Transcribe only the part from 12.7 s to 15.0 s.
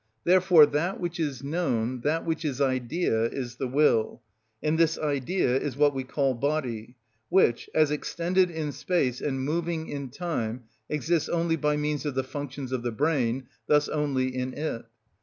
of the brain, thus only in it.